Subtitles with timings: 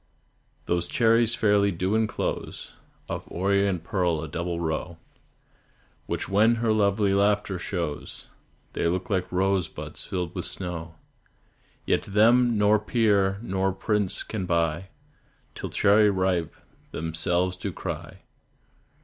[0.65, 2.73] Those cherries fairly do enclose
[3.07, 4.97] Of orient pearl a double row,
[6.07, 8.25] Which when her lovely laughter shows,
[8.73, 10.95] They look like rose buds filled with snow;
[11.85, 14.87] Yet them nor peer nor prince can buy,
[15.53, 16.55] Till "Cherry ripe"
[16.91, 18.21] themselves do cry.